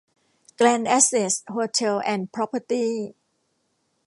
[0.55, 2.91] แกรนด์ แอสเสท โฮเทลส์ แอนด์ พรอพเพอร์ตี้